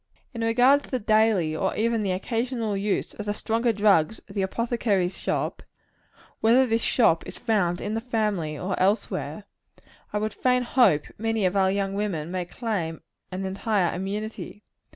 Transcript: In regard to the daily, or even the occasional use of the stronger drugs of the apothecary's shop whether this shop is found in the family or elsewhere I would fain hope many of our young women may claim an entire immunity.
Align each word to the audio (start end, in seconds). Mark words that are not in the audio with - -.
In 0.33 0.41
regard 0.41 0.81
to 0.81 0.89
the 0.89 0.97
daily, 0.97 1.55
or 1.55 1.75
even 1.75 2.01
the 2.01 2.09
occasional 2.11 2.75
use 2.75 3.13
of 3.13 3.27
the 3.27 3.35
stronger 3.35 3.71
drugs 3.71 4.17
of 4.27 4.33
the 4.33 4.41
apothecary's 4.41 5.15
shop 5.15 5.61
whether 6.39 6.65
this 6.65 6.81
shop 6.81 7.23
is 7.27 7.37
found 7.37 7.79
in 7.79 7.93
the 7.93 8.01
family 8.01 8.57
or 8.57 8.75
elsewhere 8.79 9.43
I 10.11 10.17
would 10.17 10.33
fain 10.33 10.63
hope 10.63 11.05
many 11.19 11.45
of 11.45 11.55
our 11.55 11.69
young 11.69 11.93
women 11.93 12.31
may 12.31 12.45
claim 12.45 13.03
an 13.31 13.45
entire 13.45 13.93
immunity. 13.93 14.63